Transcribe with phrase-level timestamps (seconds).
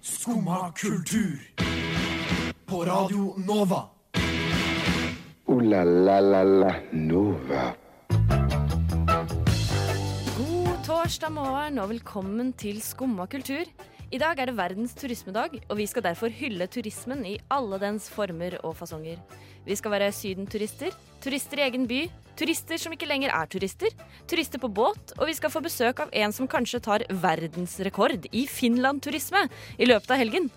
[0.00, 1.38] Skumma kultur.
[2.66, 3.88] På Radio Nova.
[5.46, 7.62] O-la-la-la-la Nova.
[10.38, 13.64] God torsdag morgen og velkommen til Skumma kultur.
[14.08, 18.08] I dag er det verdens turismedag, og vi skal derfor hylle turismen i alle dens
[18.08, 19.18] former og fasonger.
[19.66, 22.06] Vi skal være sydenturister, turister i egen by,
[22.38, 23.94] turister som ikke lenger er turister,
[24.30, 28.46] turister på båt, og vi skal få besøk av en som kanskje tar verdensrekord i
[28.50, 29.46] Finland-turisme
[29.78, 30.50] i løpet av helgen.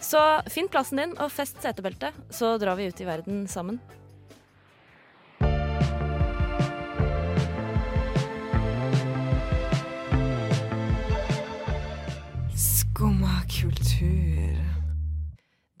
[0.00, 3.80] Så finn plassen din og fest setebeltet, så drar vi ut i verden sammen.
[12.56, 14.59] Skumma kultur.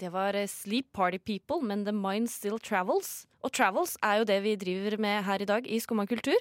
[0.00, 3.26] Det var eh, Sleep Party People, men The Mind Still Travels.
[3.44, 6.36] Og Travels er jo det vi driver med her i dag i Skumma kultur.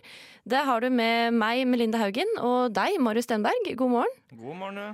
[0.48, 3.72] Det har du med meg, Melinda Haugen, og deg, Marius Stenberg.
[3.76, 4.20] God morgen.
[4.32, 4.90] God morgen, Ja.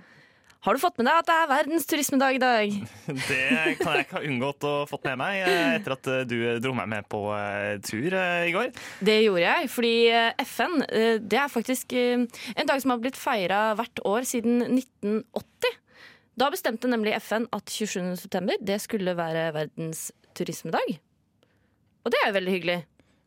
[0.65, 2.71] Har du fått med deg at det er verdens turismedag i dag?
[3.29, 6.40] Det kan jeg ikke ha unngått å fått med meg eh, etter at eh, du
[6.57, 7.21] dro meg med på
[7.85, 8.71] tur i går.
[8.97, 9.93] Det gjorde jeg, fordi
[10.41, 10.79] FN
[11.21, 12.25] det er faktisk en
[12.65, 15.77] dag som har blitt feira hvert år siden 1980.
[16.35, 18.15] Da bestemte nemlig FN at 27.
[18.19, 20.97] september det skulle være verdens turismedag.
[22.05, 22.81] Og det er jo veldig hyggelig.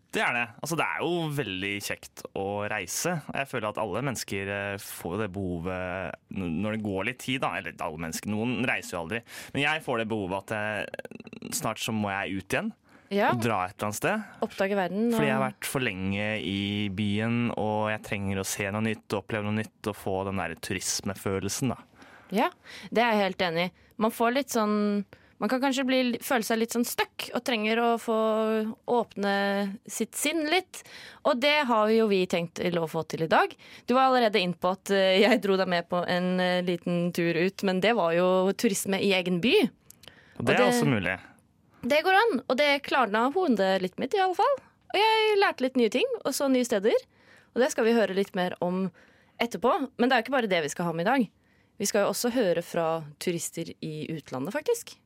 [0.09, 0.45] Det er det.
[0.65, 3.13] Altså, det er jo veldig kjekt å reise.
[3.35, 7.43] Jeg føler at alle mennesker eh, får det behovet når det går litt tid.
[7.45, 7.51] Da.
[7.59, 9.21] Eller alle mennesker, noen reiser jo aldri.
[9.53, 12.73] Men jeg får det behovet at jeg, snart så må jeg ut igjen
[13.13, 14.25] Ja, og dra et eller annet sted.
[14.49, 15.11] Oppdage verden.
[15.13, 16.59] Fordi jeg har vært for lenge i
[16.97, 20.41] byen, og jeg trenger å se noe nytt, og oppleve noe nytt og få den
[20.41, 21.77] der turismefølelsen.
[21.77, 21.83] da.
[22.35, 22.51] Ja,
[22.91, 23.73] det er jeg helt enig i.
[23.99, 25.05] Man får litt sånn
[25.39, 28.15] Man kan kanskje bli, føle seg litt sånn stuck og trenger å få
[28.91, 29.35] åpne
[29.87, 30.81] sitt sinn litt.
[31.31, 33.55] Og det har jo vi tenkt å få til i dag.
[33.87, 37.13] Du var allerede inn på at eh, jeg dro deg med på en eh, liten
[37.15, 38.27] tur ut, men det var jo
[38.59, 39.55] turisme i egen by.
[40.41, 41.15] Og det, det- er også mulig.
[41.87, 44.57] Det går an, og det klarna hodet litt mitt i alle fall.
[44.91, 46.99] Og jeg lærte litt nye ting, og så nye steder.
[47.55, 48.89] Og det skal vi høre litt mer om
[49.39, 49.71] etterpå.
[49.97, 51.29] Men det er jo ikke bare det vi skal ha med i dag.
[51.79, 52.89] Vi skal jo også høre fra
[53.23, 54.97] turister i utlandet, faktisk.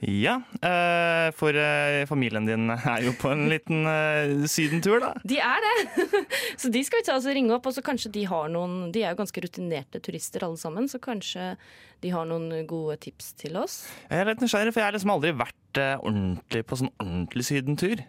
[0.00, 5.12] Ja, eh, for eh, familien din er jo på en liten eh, sydentur, da.
[5.24, 6.00] De er det!
[6.60, 8.90] så de skal vi ta oss og ringe opp, og så kanskje de har noen
[8.94, 11.54] De er jo ganske rutinerte turister alle sammen, så kanskje
[12.00, 13.82] de har noen gode tips til oss.
[14.08, 18.00] Jeg er litt nysgjerrig, for jeg har liksom aldri vært ordentlig på sånn ordentlig sydentur.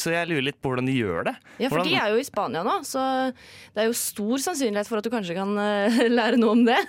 [0.00, 1.34] Så jeg lurer litt på hvordan de gjør det.
[1.60, 3.04] Ja, for Hvordan- de er jo i Spania nå, så
[3.76, 5.52] det er jo stor sannsynlighet for at du kanskje kan
[6.18, 6.80] lære noe om det.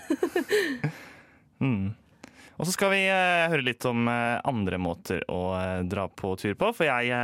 [1.59, 1.89] Mm.
[2.59, 6.33] Og så skal vi eh, høre litt om eh, andre måter å eh, dra på
[6.39, 6.71] tur på.
[6.75, 7.15] For jeg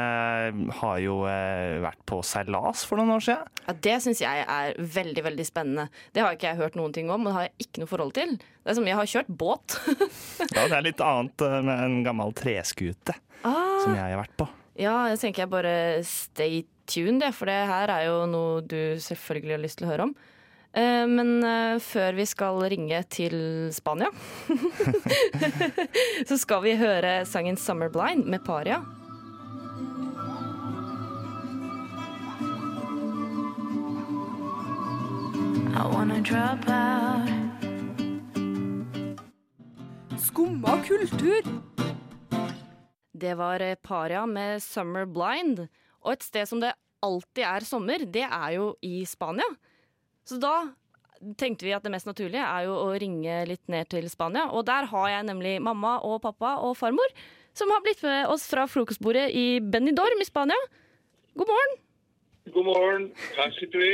[0.79, 3.49] har jo vært på seilas for noen år siden.
[3.65, 5.89] Ja, Det syns jeg er veldig veldig spennende.
[6.15, 8.15] Det har ikke jeg hørt noen ting om, og det har jeg ikke noe forhold
[8.15, 8.37] til.
[8.39, 9.75] Det er som jeg har kjørt båt.
[10.55, 14.45] Ja, det er litt annet med en gammel treskute ah, som jeg har vært på.
[14.79, 15.75] ja, jeg tenker jeg bare
[16.07, 20.07] stay tuned, for det her er jo noe du selvfølgelig har lyst til å høre
[20.07, 20.15] om.
[20.75, 23.35] Eh, Men eh, før vi skal ringe til
[23.71, 24.09] Spania,
[26.29, 28.81] så skal vi høre sangen 'Summer Blind' med Paria.
[35.75, 37.29] I wanna drop out.
[40.19, 41.41] Skumma kultur.
[43.15, 45.67] Det var eh, Paria med 'Summer Blind'.
[46.03, 49.47] Og et sted som det alltid er sommer, det er jo i Spania.
[50.25, 50.55] Så da
[51.39, 54.47] tenkte vi at det mest naturlige er jo å ringe litt ned til Spania.
[54.51, 57.13] Og der har jeg nemlig mamma og pappa og farmor,
[57.55, 60.57] som har blitt med oss fra frokostbordet i Benidorm i Spania.
[61.37, 61.77] God morgen!
[62.53, 63.05] God morgen.
[63.37, 63.91] Her sitter vi.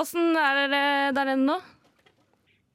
[0.00, 0.80] Åssen er dere
[1.16, 1.56] der nede nå?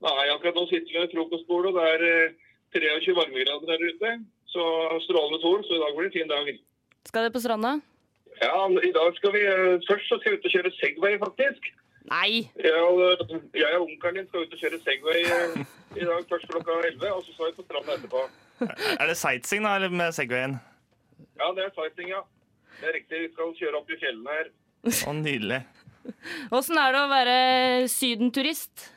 [0.02, 2.38] Nei, akkurat nå sitter vi ved frokostbordet, og det er eh,
[2.74, 4.14] 23 varmegrader der ute.
[4.52, 4.64] Så
[5.06, 6.50] strålende sol, så i dag blir det en fin dag.
[7.08, 7.76] Skal dere på stranda?
[8.42, 11.70] Ja, i dag skal vi eh, Først så skal vi ut og kjøre Segway, faktisk.
[12.10, 12.48] Nei!
[12.58, 12.80] Ja,
[13.54, 15.58] jeg og onkelen din skal ut og kjøre Segway eh,
[16.02, 18.24] i dag først klokka 11, og så skal vi på stranda etterpå.
[18.98, 20.56] Er det sightseeing da, eller med Segwayen?
[21.38, 22.24] Ja, det er sightseeing, ja.
[22.80, 23.20] Det er riktig.
[23.28, 24.50] Vi skal kjøre opp i fjellene her.
[24.90, 25.62] Å, nydelig.
[26.58, 27.36] Åssen er det å være
[27.94, 28.88] sydenturist?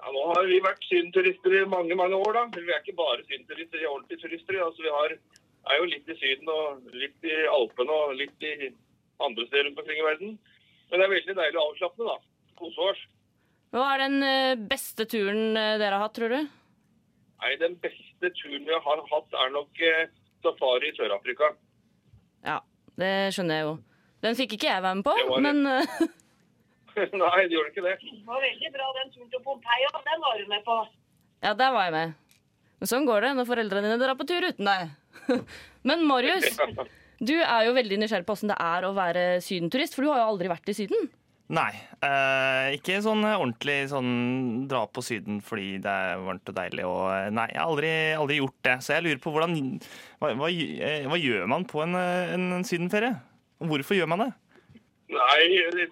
[0.00, 2.38] Ja, Nå har vi vært sydenturister i mange mange år.
[2.38, 2.46] da.
[2.56, 4.60] Vi er ikke bare sydenturister, vi er ordentlige turister.
[4.64, 5.14] Altså, vi har,
[5.68, 8.72] er jo litt i Syden og litt i Alpene og litt i
[9.22, 10.32] andre steder rundt omkring i verden.
[10.92, 12.16] Men det er veldig deilig å avslappe, da.
[12.60, 12.98] Kose oss.
[13.72, 16.42] Hva er den eh, beste turen eh, dere har hatt, tror du?
[17.42, 20.10] Nei, Den beste turen vi har hatt, er nok eh,
[20.44, 21.48] safari i Sør-Afrika.
[22.44, 22.58] Ja,
[23.00, 23.74] det skjønner jeg jo.
[24.22, 25.64] Den fikk ikke jeg være med på, Det men
[26.92, 27.94] Nei, det gjorde ikke det.
[28.04, 29.92] Det var veldig bra den turen til Pompeia.
[30.04, 30.74] den var du med på.
[31.42, 32.12] Ja, der var jeg med.
[32.82, 34.92] Men sånn går det når foreldrene dine drar på tur uten deg.
[35.88, 36.60] Men Marius,
[37.22, 40.22] du er jo veldig nysgjerrig på hvordan det er å være sydenturist, for du har
[40.22, 41.10] jo aldri vært i Syden.
[41.52, 44.12] Nei, eh, ikke sånn ordentlig sånn
[44.70, 46.84] dra på Syden fordi det er varmt og deilig.
[46.88, 48.76] Og, eh, nei, jeg har aldri, aldri gjort det.
[48.80, 49.58] Så jeg lurer på hvordan
[50.22, 53.12] Hva, hva, eh, hva gjør man på en, eh, en, en sydenferie?
[53.60, 54.30] Hvorfor gjør man det?
[55.12, 55.42] Nei,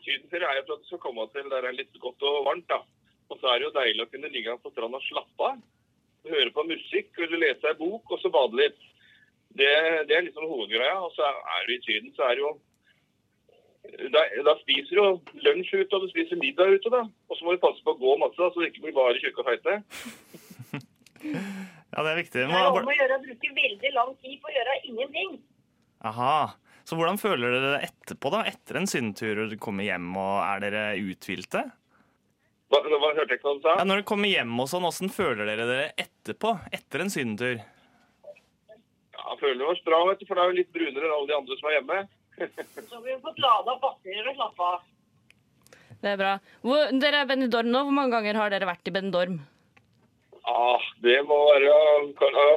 [0.00, 2.46] sydenferie er jo for at du skal komme til der det er litt godt og
[2.48, 2.80] varmt, da.
[3.28, 5.60] Og så er det jo deilig å kunne ligge på stranda og slappe av.
[6.30, 8.80] Høre på musikk, eller lese ei bok, og så bade litt.
[9.58, 9.70] Det,
[10.08, 10.98] det er liksom hovedgreia.
[11.02, 12.52] Og så er du i Syden, så er det jo
[14.12, 15.08] da, da spiser du jo
[15.46, 17.00] lunsj ute, og du spiser middag ute, da.
[17.30, 19.20] Og så må du passe på å gå masse, da, så du ikke blir bare
[19.22, 19.78] tjukke og feite.
[21.90, 22.42] Ja, det er viktig.
[22.46, 25.32] Det er om å gjøre å bruke veldig lang tid på å gjøre ingenting.
[26.06, 26.36] Aha.
[26.86, 28.44] Så hvordan føler dere det etterpå, da?
[28.48, 31.64] Etter en sydentur og kommer hjem, og er dere uthvilte?
[32.70, 33.74] Hva, hva hørte jeg ikke hva du sa?
[33.82, 36.54] Ja, når dere kommer hjem og sånn, hvordan føler dere dere etterpå?
[36.78, 37.60] Etter en sydentur?
[39.20, 41.36] Ja, føler oss bra, vet du, for det er jo litt brunere enn alle de
[41.36, 41.98] andre som er hjemme.
[42.88, 44.84] Så har vi fått lada batterier og slappa av.
[46.00, 46.34] Det er bra.
[46.64, 47.82] Hvor, dere er Benidorm nå.
[47.84, 49.34] Hvor mange ganger har dere vært i Benidorm?
[50.48, 51.80] Ah, det må være ja,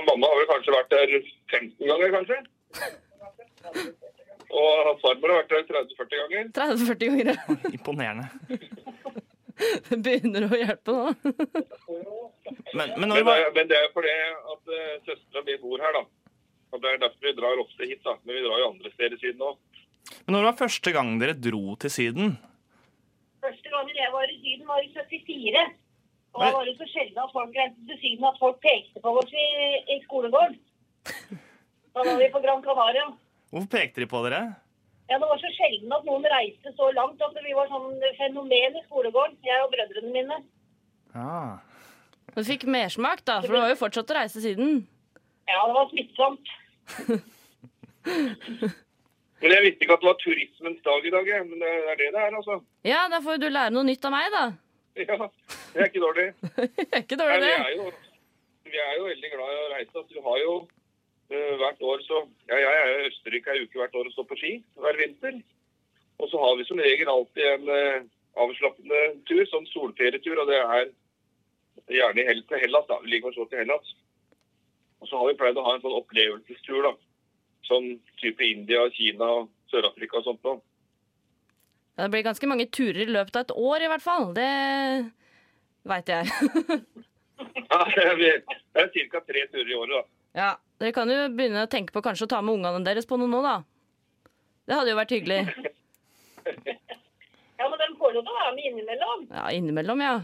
[0.08, 1.12] Mamma har vel kanskje vært der
[1.52, 2.38] 15 ganger, kanskje.
[4.54, 6.50] Og farmor har vært der 30-40 ganger.
[6.56, 7.32] 30-40 ganger.
[7.34, 7.58] ja.
[7.76, 8.26] Imponerende.
[9.90, 11.06] Det begynner å hjelpe nå.
[12.74, 14.14] Men, men Men det, er- men det er fordi
[14.54, 16.04] at uh, søstera mi bor her, da.
[16.74, 18.16] Og Det er derfor vi drar ofte hit, da.
[18.26, 19.58] Men vi drar jo andre steder i Syden òg.
[20.26, 22.36] men når var første gang dere dro til Syden?
[23.44, 25.64] Første gangen jeg var i Syden, var i 74.
[26.34, 29.12] Og da var det så sjelden at folk reiste til Syden at folk pekte på
[29.22, 29.48] oss i,
[29.94, 30.58] i skolegården.
[31.94, 33.06] Da var vi på Gran Canaria.
[33.54, 34.42] Hvorfor pekte de på dere?
[35.12, 38.80] Ja, Det var så sjelden at noen reiste så langt at vi var sånn fenomen
[38.80, 39.38] i skolegården.
[39.46, 40.40] Jeg og brødrene mine.
[41.14, 41.62] Ah.
[42.34, 44.88] Du fikk mersmak, da, for du har jo fortsatt å reise siden.
[45.46, 46.54] Ja, det var smittsomt.
[49.44, 51.48] Men jeg visste ikke at det var turismens dag i dag, jeg.
[51.50, 52.56] men det er det det er, altså.
[52.88, 54.46] Ja, da får du lære noe nytt av meg, da.
[55.04, 55.18] Ja,
[55.74, 56.28] Det er ikke dårlig.
[56.78, 57.58] Det er ikke Nei, dårlig, vi, det.
[57.66, 57.86] er jo,
[58.70, 59.94] vi er jo veldig glad i å reise.
[59.98, 60.54] Altså, vi har jo
[61.34, 62.20] uh, hvert år så
[62.52, 64.54] ja, Jeg er i Østerrike ei uke hvert år og står på ski
[64.84, 65.40] hver vinter.
[66.22, 68.06] Og så har vi som regel alltid en uh,
[68.46, 70.86] avslappende tur, sånn solferietur, og det er
[71.98, 72.88] gjerne i Hellas.
[72.90, 73.02] da.
[73.04, 73.96] Vi liker å se til Hellas.
[75.04, 76.94] Og så har vi pleid å ha en sånn opplevelsestur, da.
[77.68, 77.90] Sånn
[78.22, 79.30] type India, Kina,
[79.72, 80.62] Sør-Afrika og sånt noe.
[82.00, 84.30] Det blir ganske mange turer i løpet av et år, i hvert fall.
[84.38, 84.52] Det
[85.92, 86.32] veit jeg.
[87.74, 87.80] Ja,
[88.16, 88.30] det
[88.80, 89.20] er ca.
[89.26, 90.04] tre turer i året, da.
[90.38, 93.18] Ja, Dere kan jo begynne å tenke på kanskje å ta med ungene deres på
[93.20, 93.56] noe nå, da.
[94.70, 95.42] Det hadde jo vært hyggelig.
[97.64, 99.22] Ja, men de får jo da være med innimellom.
[99.32, 100.16] Ja, innimellom, ja.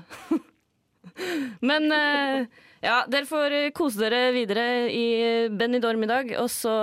[1.69, 2.47] Men eh,
[2.81, 6.75] ja, dere får eh, kose dere videre i Benny Dorm i dag, og så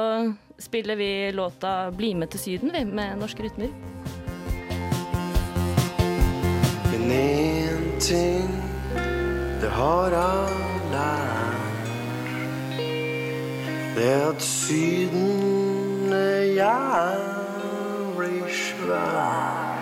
[0.58, 3.68] spiller vi låta 'Bli med til Syden', vi, med norske rytmer.
[6.90, 8.50] Men én ting,
[9.60, 11.16] det har alla
[13.96, 19.76] Det er at Syden er jævlig svær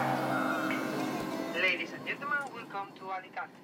[1.55, 3.64] Ladies and gentlemen, welcome to Alicante.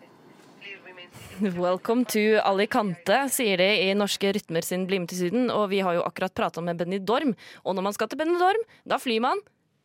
[1.38, 5.46] Welcome to Alicante, sier de i Norske Rytmer sin Bli med til Syden.
[5.54, 7.32] Og vi har jo akkurat prata med Benny Dorm,
[7.64, 9.40] og når man skal til Benny Dorm, da flyr man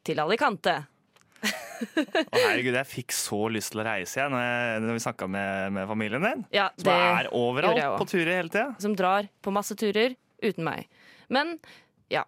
[0.06, 0.76] til Alicante.
[1.46, 5.76] Å, herregud, jeg fikk så lyst til å reise igjen når, når vi snakka med,
[5.78, 6.44] med familien din.
[6.56, 8.70] Ja, Som det er overalt på turer hele tida.
[8.82, 10.90] Som drar på masse turer uten meg.
[11.30, 11.58] Men
[12.12, 12.26] ja,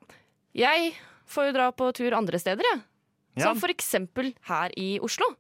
[0.57, 0.93] jeg
[1.27, 2.85] får jo dra på tur andre steder, jeg.
[3.37, 3.49] Ja.
[3.49, 5.33] Som for eksempel her i Oslo.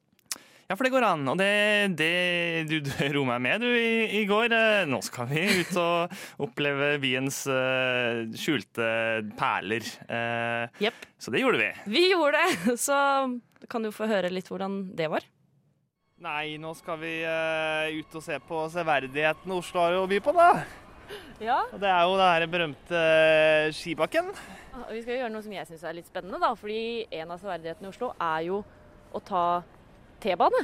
[0.67, 1.23] Ja, for det går an.
[1.31, 1.51] Og det,
[1.95, 4.51] det du dro meg med du i, i går.
[4.51, 8.89] Eh, Nå skal vi ut og oppleve byens uh, skjulte
[9.39, 9.87] perler.
[10.09, 11.07] Uh, yep.
[11.15, 11.71] Så det gjorde vi.
[11.95, 12.99] Vi gjorde det, så
[13.71, 15.23] kan du få høre litt hvordan det var.
[16.17, 20.33] Nei, nå skal vi uh, ut og se på severdighetene Oslo har å by på,
[20.35, 20.49] da.
[21.39, 21.61] Ja.
[21.71, 24.31] Og det er jo den berømte eh, skibakken.
[24.91, 26.51] Vi skal gjøre noe som jeg syns er litt spennende, da.
[26.57, 28.61] Fordi en av severdighetene i Oslo er jo
[29.15, 29.45] å ta
[30.23, 30.63] T-bane.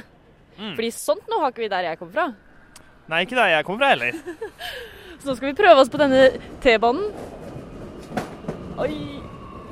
[0.54, 2.26] Fordi sånt nå har ikke vi der jeg kommer fra.
[3.10, 4.18] Nei, ikke der jeg kommer fra heller.
[5.18, 6.26] Så nå skal vi prøve oss på denne
[6.64, 7.06] T-banen.
[8.82, 8.94] Oi.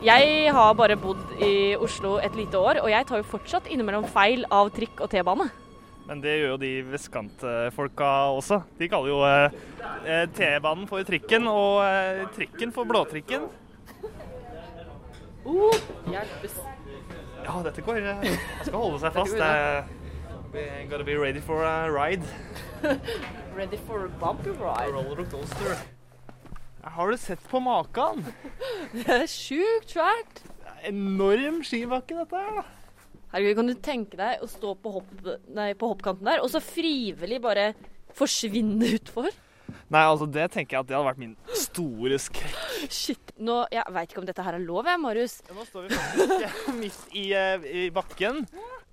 [0.03, 4.09] Jeg har bare bodd i Oslo et lite år, og jeg tar jo fortsatt innimellom
[4.11, 5.47] feil av trikk og T-bane.
[6.09, 8.59] Men det gjør jo de vestkantfolka også.
[8.81, 9.55] De kaller jo eh,
[10.03, 13.47] eh, T-banen for trikken, og eh, trikken for blåtrikken.
[15.47, 15.75] Oh,
[16.11, 16.59] hjelpes.
[17.43, 19.37] Ja, dette går eh, Man skal holde seg fast.
[20.53, 22.23] We're gonna be ready for a ride.
[23.57, 24.93] Ready for a bumpy ride.
[24.93, 25.77] Roller coaster.
[26.83, 28.25] Har du sett på maken?
[28.93, 30.43] Det er sjukt svært.
[30.89, 32.65] Enorm skibakke, dette.
[33.33, 35.13] Herregud, kan du tenke deg å stå på, hopp,
[35.57, 37.71] nei, på hoppkanten der, og så frivillig bare
[38.19, 39.31] forsvinne utfor?
[39.93, 41.37] Nei, altså det tenker jeg at det hadde vært min
[41.73, 42.91] store skrekk.
[42.93, 43.33] Shit.
[43.43, 45.39] Nå, Jeg veit ikke om dette her er lov, jeg, Marius.
[45.53, 48.45] Nå står vi faktisk midt i, eh, i bakken.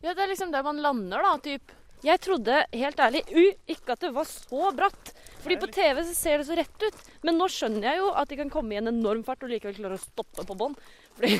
[0.01, 1.75] Ja, Det er liksom der man lander, da, typ.
[1.99, 5.11] Jeg trodde helt ærlig uh, ikke at det var så bratt.
[5.43, 7.01] Fordi på TV så ser det så rett ut.
[7.27, 9.75] Men nå skjønner jeg jo at de kan komme i en enorm fart og likevel
[9.75, 10.75] klare å stoppe på bånn.
[11.19, 11.35] Fordi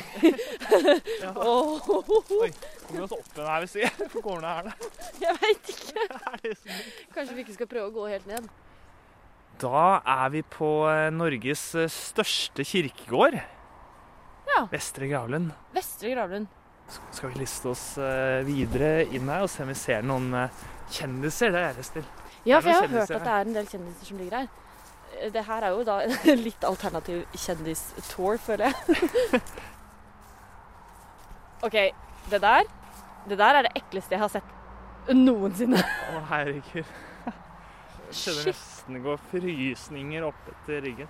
[1.30, 1.90] Åh.
[2.36, 2.50] Oi,
[2.84, 4.90] kommer vi oss opp igjen her, hvis vi Hvor går det her, da?
[5.24, 6.08] Jeg veit ikke.
[7.16, 8.50] Kanskje vi ikke skal prøve å gå helt ned.
[9.60, 13.36] Da er vi på eh, Norges eh, største kirkegård.
[14.50, 14.62] Ja.
[14.72, 15.50] Vestre Gravlund.
[15.74, 16.48] Vestre Gravlund.
[17.12, 20.32] Skal vi liste oss eh, videre inn her og se om vi ser noen
[20.90, 21.52] kjendiser?
[21.54, 22.08] Det er lyst til.
[22.48, 24.48] Ja, for jeg har hørt at det er en del kjendiser som ligger her.
[25.34, 29.42] Det her er jo da en litt alternativ kjendistour, føler jeg.
[31.66, 31.76] OK,
[32.32, 32.64] det der
[33.28, 35.80] Det der er det ekleste jeg har sett noensinne.
[35.80, 36.88] Å, herregud.
[38.10, 38.69] Shit.
[38.80, 41.08] Nesten går frysninger opp etter ryggen.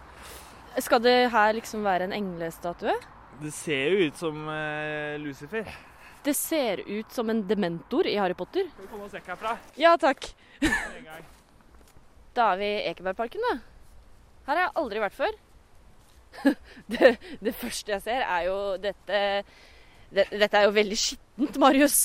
[0.80, 2.94] Skal det her liksom være en englestatue?
[3.40, 5.66] Det ser jo ut som uh, Lucifer.
[6.24, 8.66] Det ser ut som en dementor i Harry Potter.
[8.72, 9.56] Skal vi komme oss vekk herfra?
[9.80, 10.32] Ja takk.
[12.30, 13.56] Da er vi i Ekebergparken, da.
[14.46, 15.38] Her har jeg aldri vært før.
[16.92, 17.08] Det,
[17.42, 19.18] det første jeg ser, er jo dette
[20.14, 21.96] det, Dette er jo veldig skittent, Marius.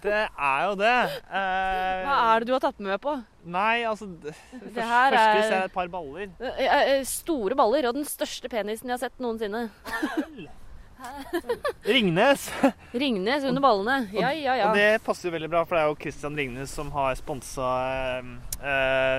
[0.00, 0.96] Det er jo det.
[1.34, 3.18] Eh, Hva er det du har tatt med meg på?
[3.44, 4.34] Nei, altså er-
[4.72, 6.30] ser jeg et par baller.
[6.40, 9.66] Eh, eh, Store baller og den største penisen jeg har sett noensinne.
[11.84, 12.46] Ringnes.
[13.02, 14.08] Ringnes under ballene.
[14.14, 14.68] Ja, ja, ja.
[14.70, 17.68] Og det passer jo veldig bra, for det er jo Christian Ringnes som har sponsa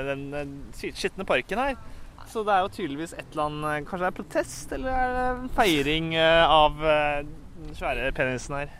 [0.09, 1.77] den eh, skitne parken her.
[2.31, 5.25] Så det er jo tydeligvis et eller annet Kanskje det er protest, eller er det
[5.35, 7.19] en feiring eh, av eh,
[7.59, 8.73] den svære penisen her?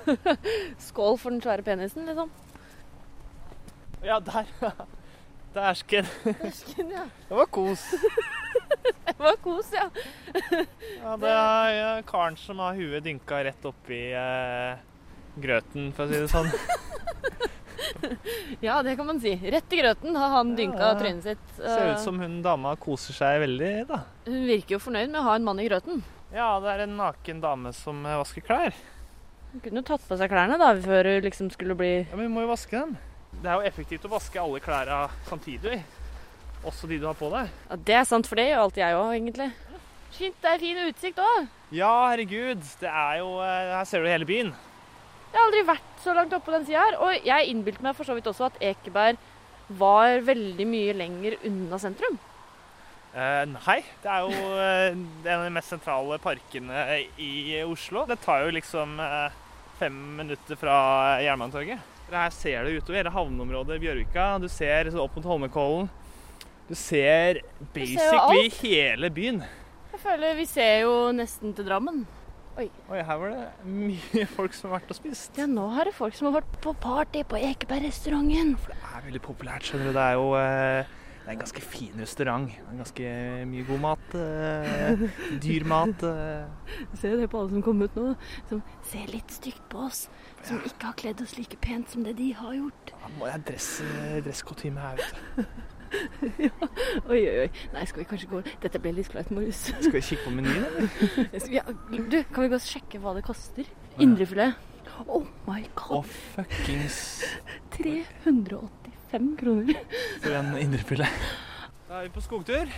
[0.88, 2.30] Skål for den svære penisen, liksom.
[4.04, 4.46] Ja, der.
[5.54, 6.06] Dæsken.
[6.24, 7.04] Dæsken, ja.
[7.28, 7.82] Det var kos.
[9.10, 9.88] Det var kos, ja.
[11.02, 14.78] Ja, det er ja, karen som har huet dynka rett oppi eh,
[15.42, 16.48] grøten, for å si det sånn.
[18.64, 19.32] Ja, det kan man si.
[19.50, 20.94] Rett i grøten har han dynka Ja.
[21.00, 21.44] trynet sitt.
[21.56, 24.02] Ser Eh, ut som hun dama koser seg veldig, da.
[24.26, 26.02] Hun virker jo fornøyd med å ha en mann i grøten.
[26.32, 28.74] Ja, det er en naken dame som eh, vasker klær.
[29.52, 32.28] Hun kunne jo tatt på seg klærne da, før hun liksom skulle bli Ja, Men
[32.28, 32.96] vi må jo vaske dem.
[33.40, 35.80] Det er jo effektivt å vaske alle klærne samtidig.
[36.68, 37.48] Også de du har på deg.
[37.70, 39.50] Ja, Det er sant, for det gjør alltid jeg òg, egentlig.
[40.12, 41.46] Fint, det er fin utsikt òg.
[41.72, 42.64] Ja, herregud.
[42.82, 44.50] Det er jo eh, Her ser du hele byen.
[45.30, 46.98] Jeg har aldri vært så langt oppe på den sida her.
[47.00, 49.20] Og jeg innbilte meg for så vidt også at Ekeberg
[49.80, 52.18] var veldig mye lenger unna sentrum.
[53.14, 56.82] Eh, nei, det er jo eh, en av de mest sentrale parkene
[57.22, 57.30] i
[57.64, 58.04] Oslo.
[58.10, 59.38] Det tar jo liksom eh,
[59.80, 60.76] fem minutter fra
[61.24, 61.86] Jernbanetorget.
[62.10, 64.28] Her ser du utover hele havneområdet Bjørvika.
[64.42, 65.90] Du ser så opp mot Holmenkollen.
[66.70, 67.40] Du ser
[67.74, 69.42] basically ser hele byen.
[69.90, 72.04] Jeg føler vi ser jo nesten til Drammen.
[72.58, 72.66] Oi.
[72.90, 75.38] Oi, her var det mye folk som har vært og spist.
[75.38, 78.56] Ja, nå er det folk som har vært på party på Ekeberg-restauranten.
[78.66, 79.94] Det er veldig populært, skjønner du.
[79.96, 80.96] Det er jo eh,
[81.30, 82.54] det er en ganske fin restaurant.
[82.74, 83.10] Ganske
[83.46, 84.14] mye god mat.
[84.18, 85.02] Eh,
[85.42, 86.02] dyr mat.
[86.02, 86.72] Eh.
[86.98, 88.06] Se det på alle som kommer ut nå,
[88.48, 90.08] som ser litt stygt på oss.
[90.42, 92.90] Som ikke har kledd oss like pent som det de har gjort.
[92.90, 93.86] Da må jeg dresse
[94.26, 95.44] dresskostyme her, vet du.
[97.10, 97.48] Oi, oi, oi.
[97.74, 99.64] Nei, skal vi kanskje gå Dette ble litt flaut, Marius.
[99.82, 101.48] Skal vi kikke på menyen, eller?
[101.50, 103.66] Ja, du, kan vi gå og sjekke hva det koster?
[103.98, 104.58] Indrefilet.
[105.06, 106.02] Oh my god.
[106.02, 106.14] god.
[106.34, 107.22] fuckings
[109.10, 109.74] 385 kroner.
[110.22, 111.08] For en indrepille.
[111.88, 112.70] Da er vi på skogtur.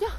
[0.00, 0.10] Ja.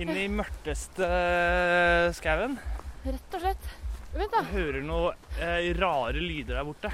[0.00, 2.56] Inn i mørteste eh, skauen.
[3.04, 3.70] Rett og slett.
[4.10, 4.42] Vent, da.
[4.42, 6.90] Jeg hører noe eh, rare lyder der borte.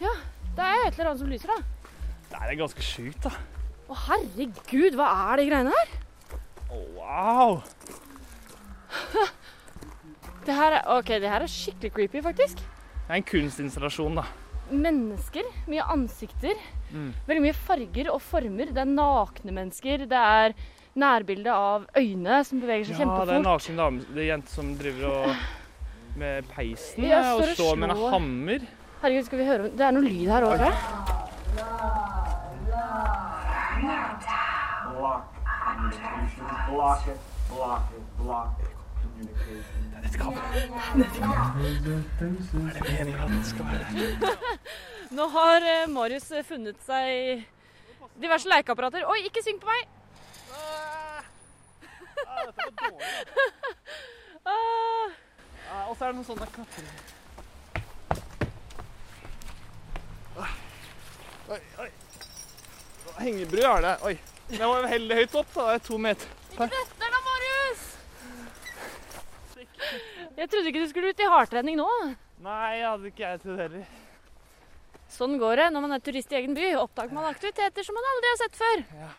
[0.00, 0.14] Ja,
[0.56, 1.58] det er et eller annet som lyser, da.
[2.28, 3.32] Det er ganske sjukt, da.
[3.88, 5.94] Å, herregud, hva er de greiene her?
[6.96, 7.60] Wow!
[10.48, 12.60] Det her er, ok, det her er skikkelig creepy, faktisk.
[12.62, 14.22] Det er en kunstinstallasjon, da.
[14.72, 16.56] Mennesker, mye ansikter,
[16.92, 17.12] Mm.
[17.28, 18.72] veldig mye farger og former.
[18.72, 20.54] Det er nakne mennesker, det er
[20.98, 24.30] nærbilde av øyne som beveger seg Ja, det er en naken dame, det er en
[24.32, 25.36] jente som driver og
[26.18, 27.76] med peisen Ja, og står slå.
[27.76, 28.60] med en hammer.
[29.02, 30.78] Herregud, skal vi høre Det er noe lyd her òg, tror jeg.
[45.10, 47.44] Nå har eh, Marius eh, funnet seg
[48.20, 49.06] diverse lekeapparater.
[49.08, 49.86] Oi, ikke syng på meg!
[54.48, 55.08] Ah,
[55.88, 56.84] Og så er det noen sånne knapper.
[61.48, 61.88] Oi, oi.
[63.18, 63.94] Hengebru er det.
[64.04, 64.14] Oi.
[64.52, 65.64] Den var veldig høyt opp, da.
[65.70, 66.34] Det er to meter.
[66.52, 67.86] Ikke dette da, Marius!
[70.38, 71.88] Jeg trodde ikke du skulle ut i hardtrening nå.
[72.44, 73.88] Nei, jeg hadde ikke jeg trodd heller.
[75.08, 76.74] Sånn går det når man er turist i egen by.
[76.82, 78.84] Oppdager man aktiviteter som man aldri har sett før.
[79.00, 79.10] Ja.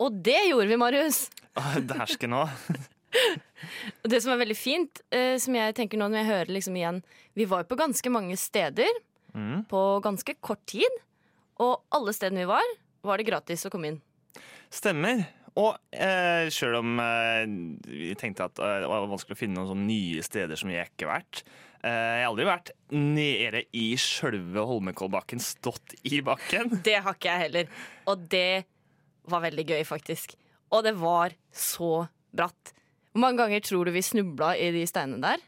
[0.00, 1.24] Og det gjorde vi, Marius.
[1.90, 2.52] Dæsken òg.
[4.00, 6.76] Og det som er veldig fint, eh, som jeg tenker nå når jeg hører liksom
[6.78, 7.00] igjen
[7.36, 8.88] Vi var jo på ganske mange steder
[9.30, 9.60] Mm.
[9.70, 10.90] på ganske kort tid.
[11.62, 12.66] Og alle stedene vi var,
[13.06, 13.98] var det gratis å komme inn.
[14.74, 15.20] Stemmer.
[15.54, 17.44] Og eh, sjøl om eh,
[17.86, 20.80] vi tenkte at eh, det var vanskelig å finne noen sånne nye steder som vi
[20.82, 21.44] ikke har vært
[21.80, 26.74] Jeg har aldri vært nede i sjølve Holmenkollbakken, stått i bakken.
[26.84, 27.70] Det har ikke jeg heller.
[28.10, 28.64] Og det
[29.30, 30.34] var veldig gøy, faktisk.
[30.70, 32.04] Og det var så
[32.36, 32.74] bratt.
[33.10, 35.46] Hvor mange ganger tror du vi snubla i de steinene der?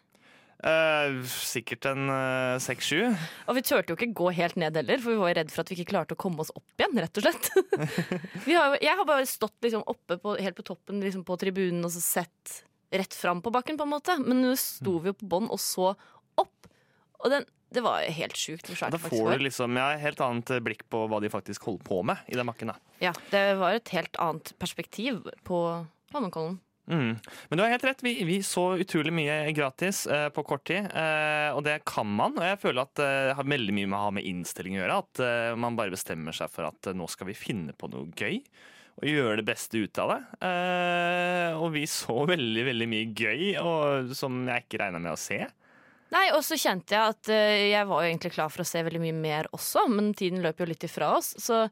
[0.62, 3.10] Uh, sikkert en eh, seks-sju.
[3.50, 5.72] Og vi turte jo ikke gå helt ned heller, for vi var redd for at
[5.72, 7.48] vi ikke klarte å komme oss opp igjen, rett og slett.
[8.46, 11.82] vi har, jeg har bare stått liksom oppe på, helt på toppen liksom på tribunen
[11.82, 12.62] og så sett
[12.92, 14.16] rett fram på bakken, på en måte.
[14.22, 15.96] Men nå sto vi jo på bånn og så.
[17.22, 19.38] Og den, det var helt sjukt hvor svært Da det faktisk får var.
[19.38, 22.36] du liksom ja, helt annet eh, blikk på hva de faktisk holder på med i
[22.38, 22.74] den bakken.
[22.74, 22.76] da.
[23.02, 25.62] Ja, det var et helt annet perspektiv på
[26.12, 26.58] Holmenkollen.
[26.90, 27.14] Mm.
[27.48, 30.88] Men du har helt rett, vi, vi så utrolig mye gratis eh, på kort tid.
[30.90, 32.34] Eh, og det kan man.
[32.36, 34.82] Og jeg føler at eh, det har veldig mye med å ha med innstilling å
[34.82, 34.98] gjøre.
[35.04, 38.10] At eh, man bare bestemmer seg for at eh, nå skal vi finne på noe
[38.18, 38.42] gøy.
[38.98, 40.50] Og gjøre det beste ut av det.
[41.62, 45.38] Og vi så veldig, veldig mye gøy og, som jeg ikke regna med å se.
[46.12, 48.82] Nei, og så kjente jeg at uh, jeg var jo egentlig klar for å se
[48.84, 51.32] veldig mye mer også, men tiden løp jo litt ifra oss.
[51.40, 51.64] Så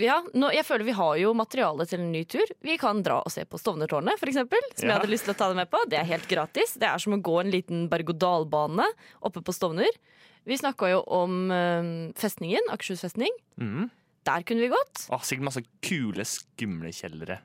[0.00, 2.48] ja, nå, jeg føler vi har jo materiale til en ny tur.
[2.64, 5.50] Vi kan dra og se på Stovnertårnet, eksempel, som jeg hadde lyst til å ta
[5.50, 5.82] deg med på.
[5.90, 6.72] Det er helt gratis.
[6.80, 8.86] Det er som å gå en liten berg-og-dal-bane
[9.28, 10.00] oppe på Stovner.
[10.48, 13.34] Vi snakka jo om eh, festningen, Akershus festning.
[13.60, 13.90] Mm.
[14.28, 15.04] Der kunne vi gått.
[15.12, 17.42] Å, sikkert masse kule, skumle kjellere.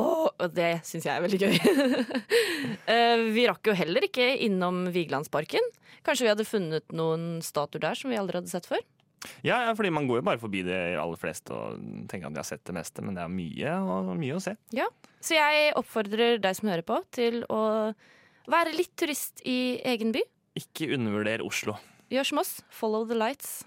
[0.00, 1.58] Åh, og det syns jeg er veldig gøy.
[2.84, 5.64] Eh, vi rakk jo heller ikke innom Vigelandsparken.
[6.04, 8.82] Kanskje vi hadde funnet noen statuer der som vi aldri hadde sett før.
[9.44, 11.80] Ja, ja, fordi man går jo bare forbi det aller fleste og
[12.10, 14.52] tenker at de har sett det meste, men det er mye, og mye å se.
[14.76, 14.88] Ja,
[15.24, 17.62] Så jeg oppfordrer deg som hører på, til å
[18.52, 20.20] være litt turist i egen by.
[20.60, 21.78] Ikke undervurder Oslo.
[22.12, 22.58] Gjør som oss.
[22.68, 23.62] Follow the lights.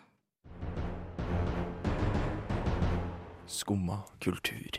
[3.49, 4.77] Skumma kultur.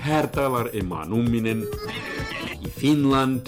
[0.00, 1.66] Här talar Emma Numminen
[2.66, 3.40] i Finland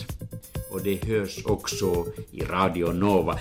[0.70, 3.38] och det hörs också i Radio Nova.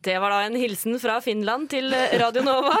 [0.00, 2.76] Det var da en hilsen fra Finland til Radio Nova.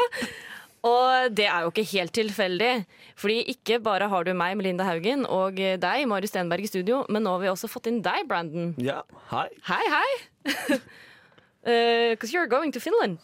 [0.84, 2.72] Og det er jo ikke helt tilfeldig,
[3.16, 7.24] fordi ikke bare har du meg, Melinda Haugen, og deg, Mari Stenberg, i studio, men
[7.24, 8.74] nå har vi også fått inn deg, Brandon.
[8.76, 9.48] Ja, hei.
[9.70, 10.10] Hei, hei!
[12.12, 13.16] Because you're going to Finland.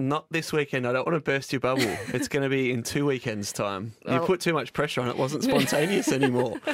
[0.00, 0.86] Not this weekend.
[0.86, 1.82] I don't want to burst your bubble.
[2.14, 3.92] It's going to be in two weekends' time.
[4.06, 5.16] You Well- put too much pressure on it.
[5.16, 6.54] wasn't spontaneous anymore.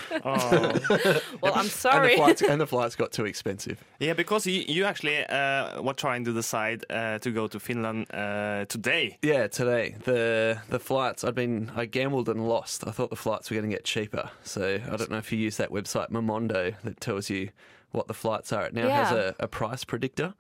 [1.42, 2.10] Well, I'm And sorry.
[2.10, 3.82] the, flights, and the flights got too expensive.
[3.98, 8.06] Yeah, because you, you actually uh, were trying to decide uh, to go to Finland
[8.14, 9.18] uh, today.
[9.22, 11.24] Yeah, today the the flights.
[11.24, 12.86] I'd been I gambled and lost.
[12.86, 14.30] I thought the flights were going to get cheaper.
[14.42, 17.50] So I don't know if you use that website Momondo that tells you
[17.92, 18.66] what the flights are.
[18.66, 19.32] It now has Yeah.
[19.38, 20.34] a, a price predictor,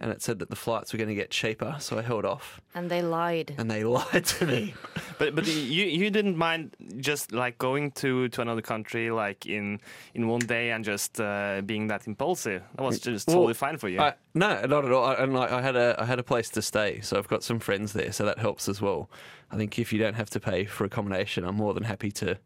[0.00, 1.76] and it said that the flights were going to get cheaper.
[1.78, 3.54] So I held off, And they lied.
[3.58, 4.74] and they lied to me.
[5.18, 9.78] But but you you didn't mind just like going to, to another country like in
[10.14, 12.62] in one day and just uh, being that impulsive.
[12.74, 14.00] That was just Well, totally fine for you.
[14.00, 15.04] I, no, not at all.
[15.04, 17.44] I, and like, I had a I had a place to stay, so I've got
[17.44, 19.08] some friends there, so that helps as well.
[19.52, 22.36] I think if you don't have to pay for accommodation, I'm more than happy to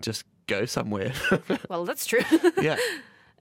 [0.00, 1.12] just go somewhere.
[1.68, 2.20] Well, that's true.
[2.62, 2.76] yeah.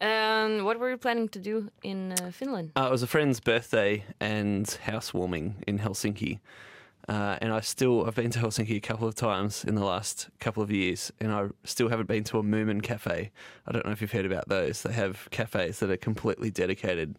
[0.02, 2.72] And what were you planning to do in uh, Finland?
[2.76, 6.40] Uh, it was a friend's birthday and housewarming in Helsinki.
[7.10, 10.30] Uh, and I still, I've been to Helsinki a couple of times in the last
[10.40, 13.32] couple of years, and I still haven't been to a Moomin cafe.
[13.66, 14.84] I don't know if you've heard about those.
[14.84, 17.16] They have cafes that are completely dedicated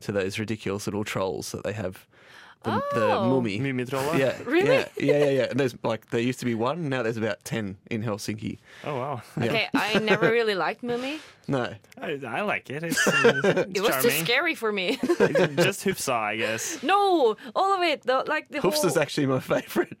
[0.00, 2.08] to those ridiculous little trolls that they have
[2.64, 3.28] the, the Oh.
[3.30, 3.58] mummy.
[3.60, 4.18] Mummitrollet?
[4.18, 4.76] Yeah, Really?
[4.76, 5.46] Yeah, yeah, yeah, yeah.
[5.50, 6.88] And there's like there used to be one.
[6.88, 8.58] Now there's about ten in Helsinki.
[8.84, 9.22] Oh wow.
[9.36, 9.44] Yeah.
[9.44, 11.20] Okay, I never really liked Mummy.
[11.50, 11.72] No.
[12.00, 12.82] I, I like it.
[12.82, 14.96] It's, it's It was too scary for me.
[15.02, 16.82] Just Hufsa, I guess.
[16.82, 18.02] no, all of it.
[18.02, 18.86] The, like the Hoofs whole.
[18.90, 19.96] is actually my favourite.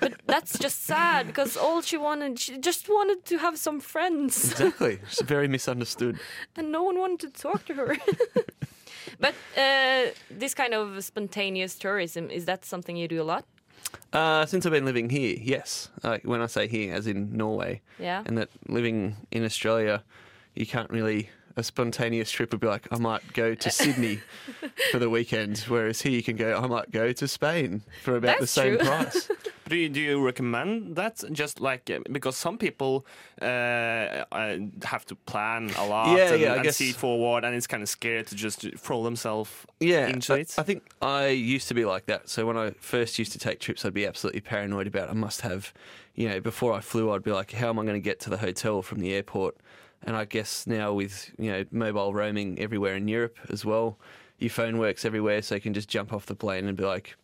[0.00, 4.52] But that's just sad because all she wanted, she just wanted to have some friends,
[4.52, 5.00] exactly.
[5.08, 6.20] She's very misunderstood.
[6.56, 7.96] and no one wanted to talk to her.
[9.18, 13.44] But uh, this kind of spontaneous tourism is that something you do a lot?
[14.12, 15.88] Uh, since I've been living here, yes.
[16.02, 18.22] Like when I say here, as in Norway, Yeah.
[18.26, 20.02] and that living in Australia,
[20.54, 21.30] you can't really.
[21.60, 24.18] A spontaneous trip would be like, I might go to Sydney
[24.90, 28.40] for the weekend, whereas here you can go, I might go to Spain for about
[28.40, 28.86] the same true.
[28.86, 29.28] price.
[29.68, 31.22] Do you, do you recommend that?
[31.30, 33.06] Just like uh, because some people
[33.40, 37.68] uh, uh, have to plan a lot Yeah, and, yeah, and see forward, and it's
[37.68, 40.56] kind of scary to just throw themselves Yeah, into it.
[40.58, 42.28] I think I used to be like that.
[42.28, 45.08] So when I first used to take trips, I'd be absolutely paranoid about.
[45.08, 45.72] I must have,
[46.16, 48.30] you know, before I flew, I'd be like, how am I going to get to
[48.30, 49.56] the hotel from the airport?
[50.02, 53.98] And I guess now with you know mobile roaming everywhere in Europe as well,
[54.38, 57.16] your phone works everywhere, so you can just jump off the plane and be like,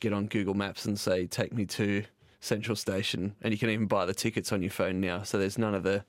[0.00, 2.04] get on Google Maps and say, take me to
[2.40, 5.22] Central Station, and you can even buy the tickets on your phone now.
[5.22, 6.04] So there's none of the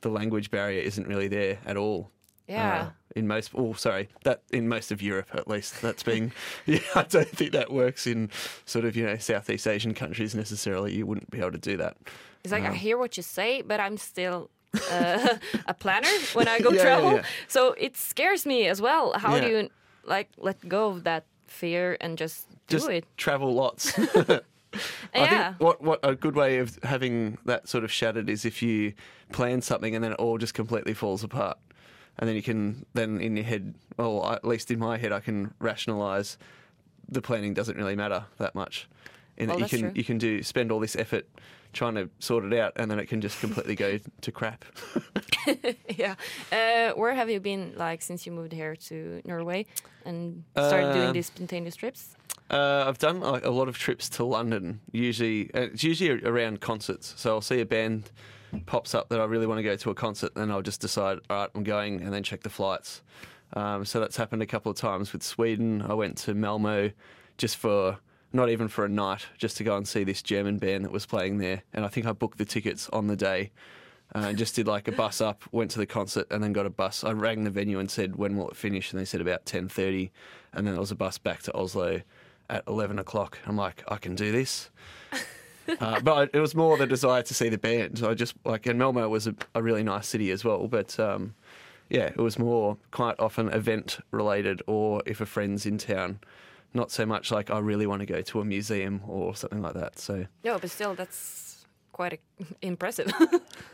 [0.00, 2.10] the language barrier isn't really there at all.
[2.48, 2.82] Yeah.
[2.82, 5.80] Uh, in most, oh, sorry, that in most of Europe at least.
[5.80, 6.32] That's being,
[6.66, 8.30] yeah, I don't think that works in
[8.64, 10.92] sort of you know Southeast Asian countries necessarily.
[10.94, 11.96] You wouldn't be able to do that.
[12.42, 14.50] It's like I Um, hear what you say, but I'm still
[14.90, 17.12] uh, a planner when I go Yeah, travel.
[17.12, 17.22] yeah.
[17.48, 19.12] So it scares me as well.
[19.16, 19.68] How do you
[20.04, 23.04] like let go of that fear and just do it?
[23.16, 23.92] travel lots.
[25.14, 28.62] I think what what a good way of having that sort of shattered is if
[28.62, 28.94] you
[29.30, 31.58] plan something and then it all just completely falls apart,
[32.18, 35.20] and then you can then in your head, well, at least in my head, I
[35.20, 36.38] can rationalize
[37.06, 38.88] the planning doesn't really matter that much.
[39.36, 39.92] That Oh, you can true.
[39.94, 41.26] you can do spend all this effort
[41.72, 44.64] trying to sort it out, and then it can just completely go to crap.
[45.96, 46.14] yeah.
[46.52, 49.66] Uh, where have you been like since you moved here to Norway
[50.04, 52.14] and started doing Um, these spontaneous trips?
[52.50, 54.80] Uh, I've done like, a lot of trips to London.
[54.92, 57.14] Usually, uh, it's usually around concerts.
[57.16, 58.10] So I'll see a band
[58.66, 61.18] pops up that I really want to go to a concert, and I'll just decide,
[61.30, 63.00] all right, I'm going, and then check the flights.
[63.54, 65.80] Um, so that's happened a couple of times with Sweden.
[65.82, 66.90] I went to Malmo
[67.38, 67.98] just for
[68.32, 71.06] not even for a night, just to go and see this German band that was
[71.06, 73.50] playing there, and I think I booked the tickets on the day.
[74.14, 76.66] Uh, and just did like a bus up, went to the concert, and then got
[76.66, 77.02] a bus.
[77.02, 79.70] I rang the venue and said, "When will it finish?" And they said about ten
[79.70, 80.12] thirty,
[80.52, 82.02] and then there was a bus back to Oslo
[82.50, 83.38] at eleven o'clock.
[83.46, 84.68] I'm like, I can do this.
[85.80, 88.02] uh, but it was more the desire to see the band.
[88.04, 90.68] I just like, and Malmo was a, a really nice city as well.
[90.68, 91.34] But um,
[91.88, 96.18] yeah, it was more quite often event related, or if a friend's in town.
[96.74, 99.74] Not so much like I really want to go to a museum or something like
[99.74, 99.98] that.
[99.98, 102.20] So No, but still, that's quite
[102.62, 103.12] impressive.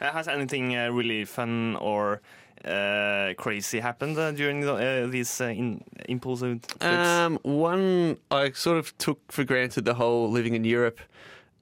[0.00, 2.20] Uh, has anything uh, really fun or
[2.64, 6.84] uh, crazy happened uh, during the, uh, these uh, in, impulsive trips?
[6.84, 11.00] Um, one I sort of took for granted the whole living in Europe,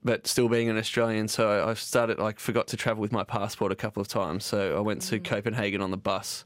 [0.03, 1.27] but still being an Australian.
[1.29, 4.45] So I started like forgot to travel with my passport a couple of times.
[4.45, 6.45] So I went to Copenhagen on the bus,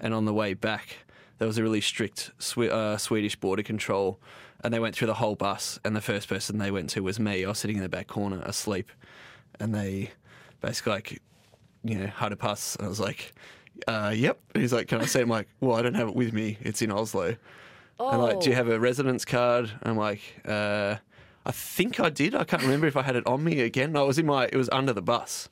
[0.00, 0.96] and on the way back
[1.40, 4.20] there was a really strict Swe- uh, Swedish border control,
[4.62, 5.80] and they went through the whole bus.
[5.84, 7.44] And the first person they went to was me.
[7.44, 8.92] I was sitting in the back corner asleep,
[9.58, 10.10] and they
[10.60, 11.22] basically like
[11.82, 12.76] you know, had a pass.
[12.76, 13.32] And I was like,
[13.88, 14.38] uh, yep.
[14.54, 15.22] And he's like, can I see it?
[15.22, 16.58] I'm like, well, I don't have it with me.
[16.60, 17.36] It's in Oslo.
[17.98, 18.10] Oh.
[18.10, 18.58] And like, do you Oh.
[18.58, 19.70] have a residence card?
[19.80, 20.96] And I'm like, uh,
[21.46, 22.34] I think I did.
[22.34, 23.96] I can't remember if I had it on me again.
[23.96, 25.48] It was in my, it was under the bus,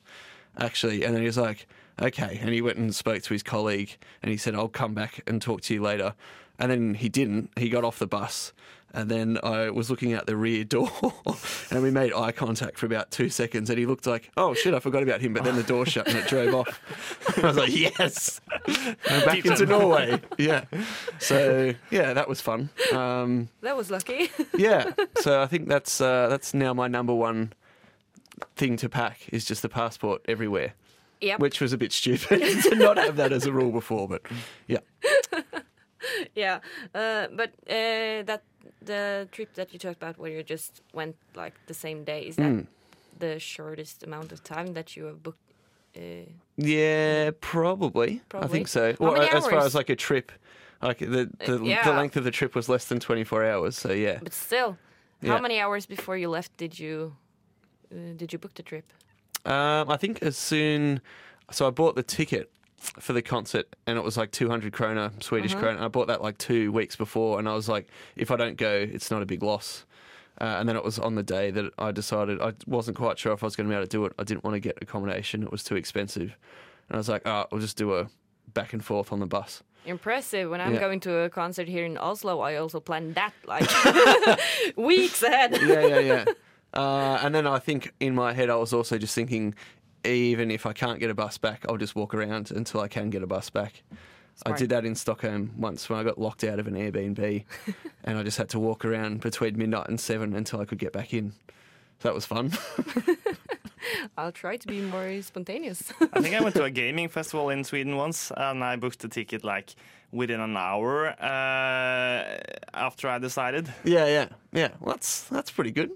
[0.55, 1.03] actually.
[1.03, 1.67] And then he was like,
[2.01, 2.39] okay.
[2.41, 5.41] And he went and spoke to his colleague and he said, I'll come back and
[5.41, 6.13] talk to you later.
[6.57, 7.51] And then he didn't.
[7.57, 8.53] He got off the bus.
[8.91, 10.89] And then I was looking out the rear door
[11.69, 13.69] and we made eye contact for about two seconds.
[13.69, 15.33] And he looked like, oh shit, I forgot about him.
[15.33, 17.37] But then the door shut and it drove off.
[17.43, 19.79] I was like, yes, I'm back Keep into them.
[19.79, 20.19] Norway.
[20.39, 20.65] Yeah.
[21.19, 22.69] So, yeah, that was fun.
[22.91, 24.31] Um, that was lucky.
[24.57, 24.91] yeah.
[25.19, 27.53] So I think that's uh, that's now my number one
[28.55, 30.73] thing to pack is just the passport everywhere.
[31.21, 31.39] Yep.
[31.41, 34.21] Which was a bit stupid to not have that as a rule before, but
[34.67, 34.79] yeah.
[36.35, 36.59] yeah,
[36.95, 38.43] uh, but uh, that
[38.81, 42.35] the trip that you talked about, where you just went like the same day, is
[42.37, 42.67] that Mm.
[43.19, 45.39] the shortest amount of time that you have booked?
[45.97, 46.01] Uh,
[46.55, 48.21] Yeah, probably.
[48.33, 48.95] I think so.
[48.99, 50.31] How many as far as like a trip,
[50.81, 51.83] like the the, Uh, yeah.
[51.83, 53.77] the length of the trip was less than twenty four hours.
[53.77, 54.19] So yeah.
[54.23, 54.77] but still,
[55.21, 55.33] Yeah.
[55.33, 57.15] how many hours before you left did you
[57.91, 58.85] uh, did you book the trip?
[59.45, 61.01] Um, I think as soon,
[61.51, 65.53] so I bought the ticket for the concert, and it was like 200 krona, Swedish
[65.53, 65.63] Uh-huh.
[65.65, 65.81] krona.
[65.81, 68.71] I bought that like two weeks before, and I was like, if I don't go,
[68.73, 69.85] it's not a big loss.
[70.39, 73.33] Uh, and then it was on the day that I decided I wasn't quite sure
[73.33, 74.13] if I was going to be able to do it.
[74.17, 76.37] I didn't want to get accommodation; it was too expensive.
[76.87, 78.07] And I was like, oh, I'll just do a
[78.53, 79.61] back and forth on the bus.
[79.85, 80.49] Impressive.
[80.49, 80.79] When I'm Yeah.
[80.79, 83.69] going to a concert here in Oslo, I also plan that like
[84.77, 85.59] weeks ahead.
[85.61, 86.25] yeah, yeah, yeah.
[86.73, 89.55] Uh, and then I think in my head, I was also just thinking,
[90.03, 93.09] even if I can't get a bus back, I'll just walk around until I can
[93.09, 93.83] get a bus back.
[94.45, 97.43] I did that in Stockholm once when I got locked out of an Airbnb,
[98.05, 100.93] and I just had to walk around between midnight and seven until I could get
[100.93, 101.33] back in.
[101.99, 102.51] So that was fun.
[104.17, 105.91] I'll try to be more spontaneous.
[106.13, 109.09] I think I went to a gaming festival in Sweden once, and I booked a
[109.09, 109.75] ticket like
[110.11, 112.37] within an hour uh,
[112.73, 113.73] after I decided.
[113.83, 114.69] yeah, yeah, yeah.
[114.79, 115.91] Well, that's that's pretty good.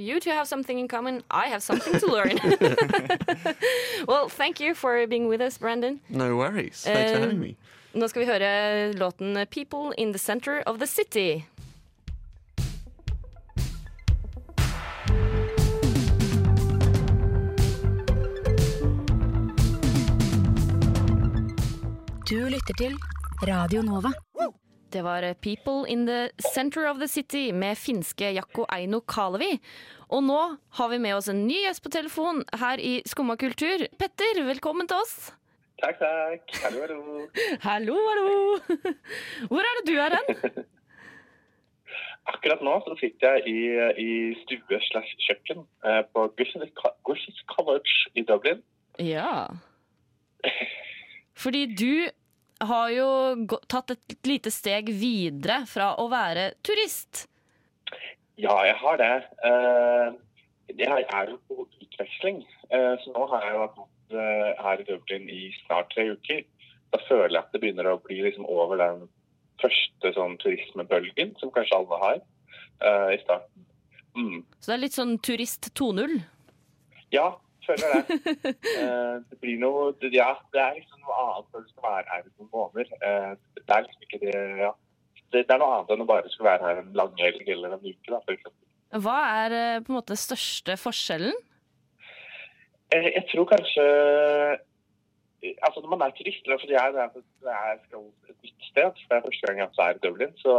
[0.00, 1.22] You two have something in common.
[1.30, 2.38] I have something to learn.
[4.08, 6.00] well, thank you for being with us, Brandon.
[6.08, 6.82] No worries.
[6.84, 7.56] Thanks for having me.
[7.92, 11.44] Nå skal vi høre låten 'People in the Center of the City'.
[22.30, 22.96] Du lytter til
[23.42, 24.12] Radio Nova.
[24.92, 29.60] Det var 'People in the Center of the City' med finske Jakko Eino Kalevi.
[30.08, 33.86] Og nå har vi med oss en ny gjest på telefon her i Skumma kultur.
[33.98, 35.30] Petter, velkommen til oss.
[35.82, 36.50] Takk, takk.
[36.64, 37.28] Hallo, hallo.
[37.68, 38.58] Hallo, hallo.
[39.48, 40.64] Hvor er det du er hen?
[42.34, 43.58] Akkurat nå så sitter jeg i,
[44.02, 44.10] i
[44.42, 48.62] stue slash kjøkken eh, på Gushis College i Dublin.
[48.98, 49.46] Ja.
[51.42, 52.10] Fordi du
[52.60, 53.08] har jo
[53.70, 57.26] tatt et lite steg videre fra å være turist.
[58.40, 59.14] Ja, jeg har det.
[60.76, 64.82] Det jeg er jo på utveksling, eh, så nå har jeg jo bodd eh, her
[64.82, 66.44] i Dublin i snart tre uker.
[66.94, 69.06] Da føler jeg at det begynner å bli liksom over den
[69.60, 73.66] første sånn turismebølgen som kanskje alle har eh, i starten.
[74.16, 74.40] Mm.
[74.58, 76.20] Så det er litt sånn turist 2.0.
[77.14, 77.32] Ja,
[77.70, 78.54] føler det.
[78.80, 82.24] Eh, det blir noe Ja, det er liksom noe annet når du skal være her
[82.24, 82.94] i noen måneder.
[83.08, 84.72] Eh, det er liksom ikke det Ja.
[85.30, 87.76] Det, det er noe annet enn å bare skulle være her en lang helg eller
[87.76, 88.66] en uke, da, for eksempel.
[89.04, 91.36] Hva er eh, på en måte største forskjellen?
[92.90, 93.84] Jeg tror kanskje
[95.62, 99.22] Altså når man er turist, eller fordi jeg, er skal et nytt sted, det er
[99.24, 100.54] første gang jeg er i Dublin, så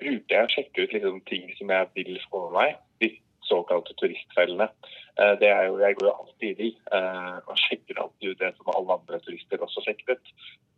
[0.00, 2.80] bruker jeg å sjekke ut liksom, ting som jeg vil få med meg.
[3.02, 3.10] De
[3.46, 4.66] såkalte turistfellene.
[5.18, 8.52] Eh, Det er jo, jeg går jo alltid i eh, og sjekker alltid ut det
[8.56, 10.32] som alle andre turister også sjekker ut.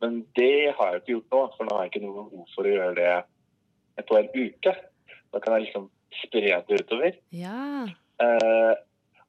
[0.05, 2.69] Men det har jeg ikke gjort nå, for nå har jeg ikke noe behov for
[2.69, 4.75] å gjøre det på en uke.
[5.33, 5.89] Da kan jeg liksom
[6.23, 7.17] spre det utover.
[7.33, 7.87] Ja.
[8.21, 8.75] Eh,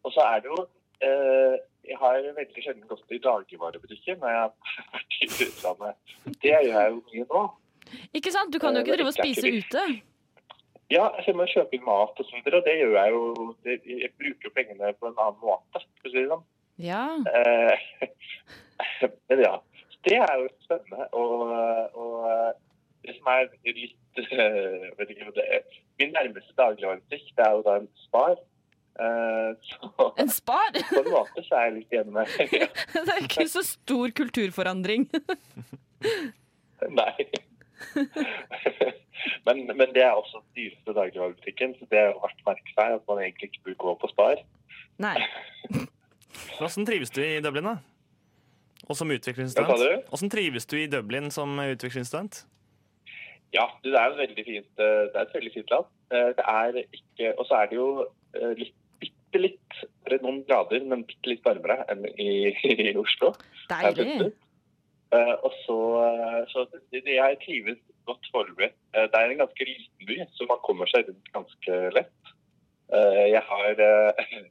[0.03, 0.59] og så er det jo
[1.03, 1.55] eh,
[1.87, 4.51] Jeg har veldig sjelden gått i dagligvarebutikken når jeg har
[4.97, 5.95] vært i utlandet.
[6.43, 7.45] Det gjør jeg jo mye nå.
[8.19, 8.51] Ikke sant?
[8.51, 9.83] Du kan jo Eh, ikke drive og spise ute.
[10.91, 13.23] Ja, jeg må kjøpe inn mat og så videre, og det gjør jeg jo
[13.67, 16.45] det, Jeg bruker pengene på en annen måte, for å si det sånn.
[16.79, 17.03] Ja.
[17.39, 18.07] Eh,
[19.27, 19.57] men ja.
[20.07, 21.07] Det er jo spennende.
[21.17, 21.41] Og,
[21.99, 22.51] og eh,
[23.03, 25.65] det som er litt jeg vet ikke hva det er.
[26.01, 28.39] Min nærmeste dagligvarebutikk det er jo da en Spar.
[28.97, 30.71] Eh, så En Spar?
[30.93, 32.23] på en måte så er jeg litt hjemme.
[32.55, 32.69] ja.
[32.95, 35.09] Det er ikke så stor kulturforandring.
[36.95, 37.13] Nei.
[39.47, 42.97] men, men det er også den dyreste dagligvarebutikken, så det er verdt å merke seg
[42.97, 44.41] at man egentlig ikke burde gå på Spar.
[45.03, 45.15] Nei.
[46.57, 47.77] Hvordan trives du i Dublin, da?
[48.87, 49.09] Og som
[49.81, 49.89] du?
[50.09, 52.45] Hvordan trives du i Dublin som utviklingsstudent?
[53.55, 55.87] Ja, det er fint, eh, det er et veldig fint land.
[56.11, 57.87] Eh, Det er ikke, og så er det jo
[58.35, 59.77] eh, litt, bitte litt,
[60.21, 62.51] noen grader, men bitte litt varmere enn i,
[62.91, 63.33] i Oslo.
[63.71, 64.33] Deilig.
[65.15, 68.71] Eh, Og så, eh, så jeg trives godt foreløpig.
[68.93, 72.33] Eh, Det er en ganske liten by, så man kommer seg rundt ganske lett.
[72.87, 73.75] Jeg har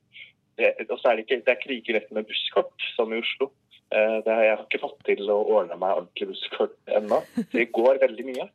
[0.90, 3.50] Og så er det ikke, det er ikke like med busskort som i Oslo.
[3.94, 7.20] Uh, Det, jeg har ikke fått til å ordne meg ordentlig busskort ennå.
[7.52, 8.46] Det går veldig mye.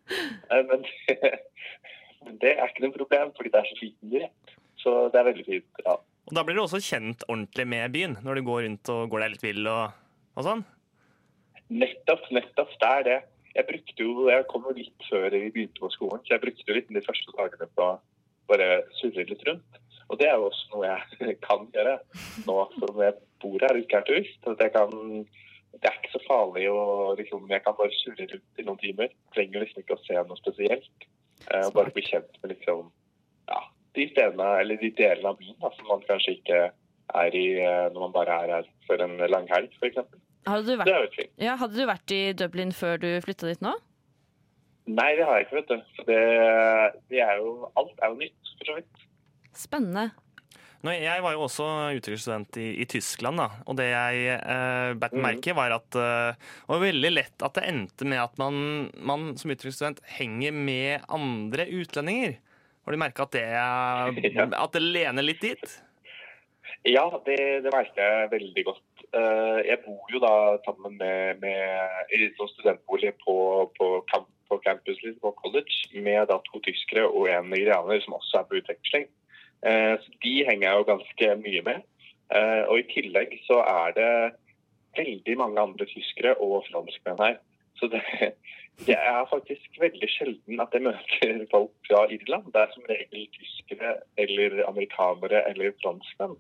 [0.52, 1.32] Uh, Men, det,
[2.42, 4.24] det er ikke noe problem, fordi det er så liten by.
[4.82, 5.82] Så det er veldig fint.
[5.86, 5.96] ja.
[6.28, 9.26] Og Da blir du også kjent ordentlig med byen, når du går rundt og går
[9.26, 9.96] deg litt vill og,
[10.36, 10.66] og sånn?
[11.72, 12.72] Nettopp, nettopp.
[12.82, 13.20] Det er det.
[13.56, 16.68] Jeg brukte jo, jeg kom jo litt før vi begynte på skolen, så jeg brukte
[16.68, 18.00] jo litt de første dagene på å
[18.52, 18.68] bare
[19.00, 19.80] surre litt rundt.
[20.12, 21.96] Og det er jo også noe jeg kan gjøre
[22.48, 24.40] nå som jeg bor her ikke er turist.
[24.52, 24.96] At jeg kan,
[25.78, 26.82] det er ikke så farlig å
[27.20, 29.14] liksom, Jeg kan bare surre rundt i noen timer.
[29.36, 31.08] Trenger liksom ikke å se noe spesielt.
[31.50, 32.90] Eh, og bare bli kjent med liksom
[33.50, 33.62] ja,
[33.98, 36.60] de stedene, eller de delene av byen da, som man kanskje ikke
[37.22, 40.04] er i eh, når man bare er her for en lang helg, f.eks.
[40.48, 41.32] Hadde du, Det er jo vært, fint.
[41.44, 43.76] ja, hadde du vært i Dublin før du flytta dit nå?
[44.90, 45.94] Nei, det har jeg ikke, vet du.
[46.00, 46.22] For det,
[47.14, 49.04] det er jo Alt er jo nytt, for så vidt.
[49.56, 50.08] Spennende.
[50.82, 51.66] Nå, jeg var jo også
[52.00, 56.32] utvekslingsstudent i, i Tyskland, da, og det jeg eh, bet meg merke var at eh,
[56.34, 58.58] det var veldig lett at det endte med at man,
[58.98, 62.40] man som utvekslingsstudent henger med andre utlendinger.
[62.82, 65.78] Har du merka at, det at det lener litt dit?
[66.90, 68.82] Ja, det, det merker jeg veldig godt.
[69.14, 73.36] Eh, Jeg bor jo da sammen med, med i studentbolig på,
[73.78, 73.88] på,
[74.50, 78.48] på campus liksom, på college med da to tyskere og en nigerianer som også er
[78.48, 79.10] på utveksling.
[79.68, 81.84] Eh, Så de henger jeg jo ganske mye med.
[82.32, 84.14] Eh, Og i tillegg så er det
[84.98, 87.38] veldig mange andre tyskere og franskmenn her.
[87.80, 88.02] Så det,
[88.88, 92.50] det er faktisk veldig sjelden at jeg møter folk fra Irland.
[92.54, 96.36] Det er som regel tyskere eller amerikanere eller franskmenn.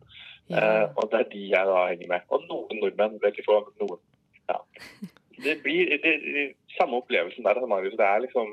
[0.49, 2.25] Eh, og det er de jeg da henger med.
[2.33, 3.19] Og noen nordmenn.
[3.21, 4.01] Veldig få, for noen.
[4.49, 4.61] Ja.
[5.41, 6.41] Det blir det, det,
[6.77, 7.57] samme opplevelsen der.
[7.63, 8.51] Det er liksom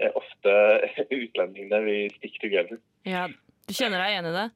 [0.00, 0.52] eh, ofte
[1.20, 2.80] utlendingene vi stikker together.
[3.08, 3.22] Ja,
[3.64, 4.48] du kjenner deg igjen i det?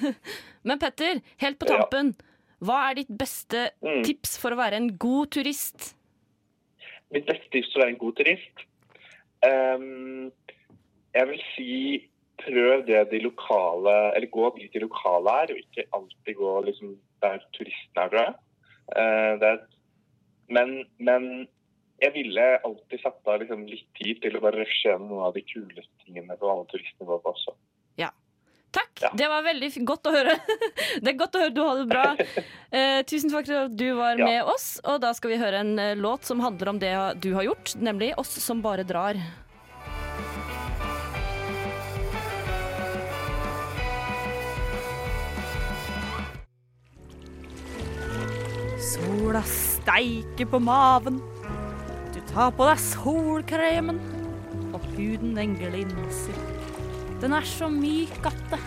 [0.66, 2.10] Men Petter, helt på tampen.
[2.58, 4.02] Hva er ditt beste Mm.
[4.04, 5.92] tips for å være en god turist?
[7.14, 8.64] Mitt beste tips til å være en god turist
[9.46, 10.30] um,
[11.16, 11.74] Jeg vil si
[12.40, 16.94] prøv det de lokale Eller gå dit de lokale er, og ikke alltid gå liksom,
[17.22, 18.36] der turistene er, tror jeg.
[18.96, 19.58] Eh, det er,
[20.56, 21.26] men, men
[22.00, 25.36] jeg ville alltid satt av liksom, litt tid til å bare rushe gjennom noen av
[25.36, 27.34] de kuleste tingene på alle turistene våre på
[28.70, 28.80] også.
[29.00, 29.08] Ja.
[29.10, 30.34] Takk, det var veldig godt å høre.
[31.02, 32.04] Det er godt å høre du har det bra.
[32.70, 34.24] Eh, tusen takk for at du var Ja.
[34.26, 34.80] med oss.
[34.84, 37.74] Og da skal vi høre en eh, låt som handler om det du har gjort,
[37.80, 39.16] nemlig Oss som bare drar.
[48.78, 51.20] Sola steiker på maven.
[52.14, 54.00] Du tar på deg solkremen,
[54.74, 56.38] og huden den glinser.
[57.20, 58.58] Den er så myk at det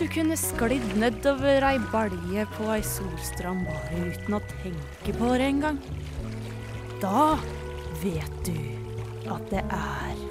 [0.00, 5.50] Du kunne sklidd nedover ei balje på ei solstrand bare uten å tenke på det
[5.50, 5.78] engang.
[7.02, 7.36] Da
[8.00, 10.22] vet du at det er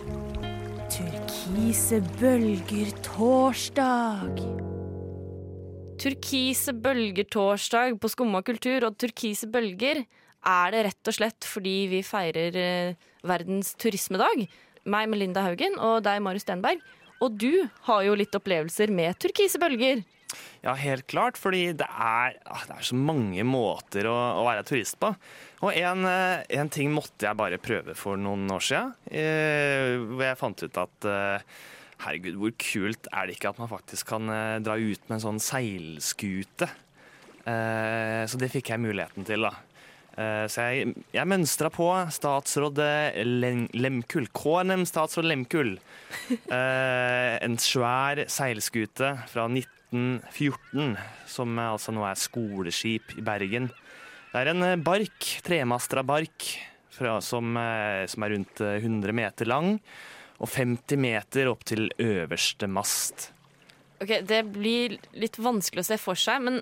[0.89, 4.41] turkise bølger torsdag.
[5.99, 10.03] Turkise bølger torsdag på Skumma kultur, og turkise bølger
[10.47, 14.47] er det rett og slett fordi vi feirer eh, verdens turismedag.
[14.85, 16.83] Meg, Melinda Haugen, og deg, Marius Stenberg.
[17.19, 20.05] Og du har jo litt opplevelser med turkise bølger.
[20.61, 24.65] Ja, helt klart, fordi det er, ah, det er så mange måter å, å være
[24.67, 25.09] turist på.
[25.65, 30.25] Og en, eh, en ting måtte jeg bare prøve for noen år siden, eh, hvor
[30.27, 31.55] jeg fant ut at eh,
[32.05, 34.29] herregud, hvor kult er det ikke at man faktisk kan
[34.63, 36.69] dra ut med en sånn seilskute?
[37.49, 39.49] Så det fikk jeg muligheten til, da.
[40.19, 45.77] Eh, Så jeg, jeg mønstra på statsråd eh, Lem- Lemkull, KNM statsråd Lemkull.
[46.51, 50.97] Eh, En svær seilskute fra 1914,
[51.29, 53.69] som altså nå er skoleskip i Bergen.
[54.29, 56.45] Det er en bark, tremastra bark,
[56.93, 57.55] fra, som,
[58.11, 59.77] som er rundt eh, 100 meter lang,
[60.39, 63.29] og 50 meter opp til øverste mast.
[64.03, 66.61] Ok, Det blir litt vanskelig å se for seg, men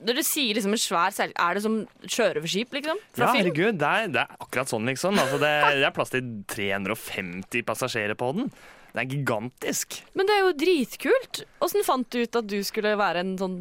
[0.00, 3.00] når du sier liksom en svær seil, er det som sjørøverskip, liksom?
[3.18, 3.34] Ja, film?
[3.36, 5.18] herregud, det er, det er akkurat sånn, liksom.
[5.20, 8.48] Altså, det, det er plass til 350 passasjerer på den.
[8.90, 10.00] Det er gigantisk.
[10.18, 11.44] Men det er jo dritkult.
[11.62, 13.58] Åssen fant du ut at du skulle være en sånn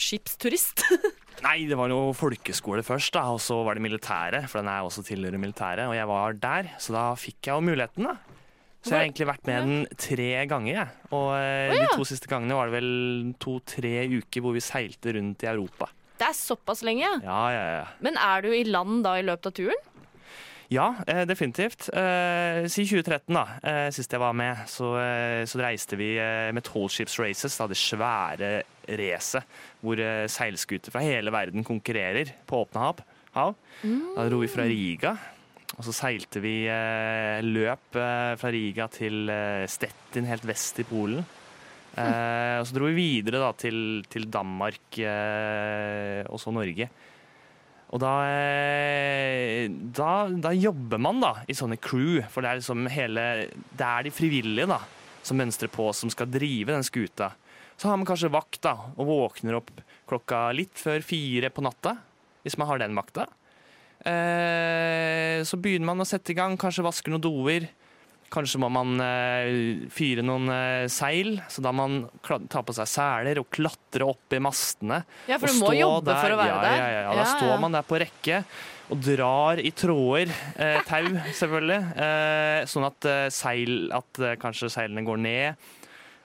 [0.00, 0.84] skipsturist?
[1.46, 4.84] Nei, det var jo folkeskole først, da, og så var det militæret, for den er
[4.84, 8.29] også tilhører militæret, og jeg var der, så da fikk jeg jo muligheten, da.
[8.80, 11.08] Så jeg har egentlig vært med den tre ganger, jeg.
[11.12, 11.84] Og eh, ja.
[11.84, 15.90] de to siste gangene var det vel to-tre uker hvor vi seilte rundt i Europa.
[16.20, 17.20] Det er såpass lenge, ja.
[17.24, 17.86] Ja, ja.
[18.04, 19.86] Men er du i land da i løpet av turen?
[20.70, 21.88] Ja, eh, definitivt.
[21.90, 26.52] Siden si 2013, da, eh, sist jeg var med, så, eh, så reiste vi eh,
[26.54, 28.52] med Tallships Races, da, det svære
[29.00, 33.02] racet hvor eh, seilskuter fra hele verden konkurrerer på åpne hav.
[33.82, 35.16] Da dro vi fra Riga,
[35.78, 40.86] og så seilte vi eh, løp eh, fra Riga til eh, Stettin, helt vest i
[40.88, 41.22] Polen.
[42.00, 46.86] Og så dro vi videre da, til, til Danmark og så Norge.
[47.90, 48.12] Og da,
[49.98, 54.06] da, da jobber man da i sånne crew, for det er liksom hele Det er
[54.06, 54.78] de frivillige da
[55.26, 57.32] som mønstrer på, som skal drive den skuta.
[57.74, 59.74] Så har man kanskje vakt da, og våkner opp
[60.08, 61.98] klokka litt før fire på natta,
[62.46, 63.26] hvis man har den vakta.
[64.06, 67.68] Eh, så begynner man å sette i gang, kanskje vasker noen doer.
[68.30, 73.40] Kanskje må man eh, fyre noen eh, seil, så da man tar på seg seler
[73.42, 75.00] og klatre opp i mastene.
[75.26, 76.76] Ja, for du må jobbe jobbe for å være der.
[76.78, 77.16] Ja, ja, ja.
[77.16, 78.44] Da Ja, står man der på rekke
[78.90, 80.30] og drar i tråder,
[80.62, 85.68] eh, tau selvfølgelig, eh, sånn at, seil, at kanskje seilene går ned.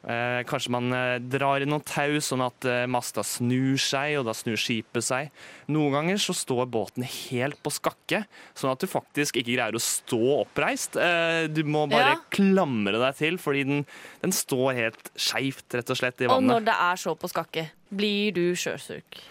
[0.06, 4.28] Eh, kanskje man eh, drar i noen tau sånn at eh, masta snur seg, og
[4.28, 5.32] da snur skipet seg.
[5.74, 8.20] Noen ganger så står båten helt på skakke,
[8.54, 11.00] sånn at du faktisk ikke greier å stå oppreist.
[11.02, 12.22] Eh, du må bare Ja.
[12.38, 13.82] klamre deg til, fordi den,
[14.22, 16.38] den står helt skeivt, rett og slett, i vannet.
[16.38, 19.24] Og når det er så på skakke, blir du sjøsyk?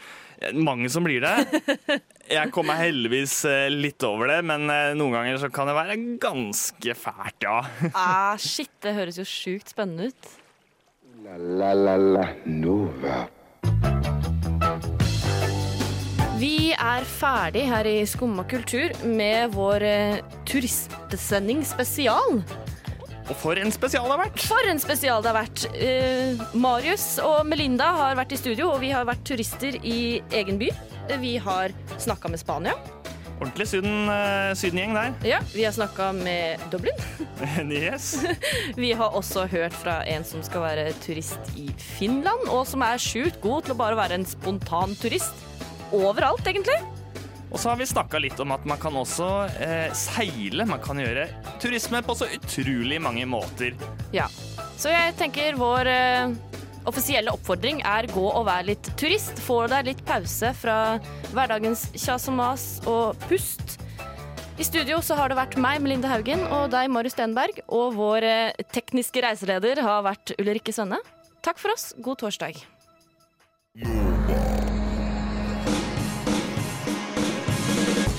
[0.58, 1.62] Mange som blir det.
[2.34, 5.76] Jeg kom meg heldigvis eh, litt over det, men eh, noen ganger så kan det
[5.78, 7.60] være ganske fælt, ja.
[7.94, 10.34] Ah, shit, det høres jo sjukt spennende ut.
[11.24, 13.22] La la la la Nova.
[16.36, 22.42] Vi er ferdig her i Skumma kultur med vår eh, turistsending spesial.
[23.22, 24.44] Og for en spesial det har vært!
[24.50, 25.64] For en spesial det har vært.
[25.72, 30.60] Eh, Marius og Melinda har vært i studio, og vi har vært turister i egen
[30.60, 30.68] by.
[31.24, 32.76] Vi har snakka med Spania.
[33.40, 35.14] Ordentlig syden, eh, sydengjeng der.
[35.34, 36.94] Ja, vi har snakka med Dublin.
[37.72, 38.24] yes.
[38.76, 43.02] Vi har også hørt fra en som skal være turist i Finland, og som er
[43.02, 45.34] sjukt god til å bare være en spontan turist.
[45.94, 46.78] Overalt, egentlig.
[47.54, 49.28] Og så har vi snakka litt om at man kan også
[49.62, 50.66] eh, seile.
[50.66, 51.28] Man kan gjøre
[51.62, 53.76] turisme på så utrolig mange måter.
[54.14, 54.26] Ja.
[54.74, 56.34] Så jeg tenker vår eh,
[56.88, 59.40] offisielle oppfordring er gå og vær litt turist.
[59.44, 60.98] Få deg litt pause fra
[61.32, 63.78] hverdagens kjas og mas og pust.
[64.54, 67.58] I studio så har det vært meg, Melinda Haugen, og deg, Marius Stenberg.
[67.74, 71.00] Og vår eh, tekniske reiseleder har vært Ulrikke Svenne.
[71.42, 71.90] Takk for oss.
[71.98, 72.62] God torsdag.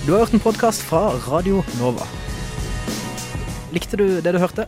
[0.05, 2.03] Du har hørt en podkast fra Radio Nova.
[3.73, 4.67] Likte du det du hørte?